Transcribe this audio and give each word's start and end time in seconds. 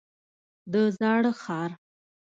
د 0.71 0.73
زاړه 0.97 1.31
ښار. 1.41 1.71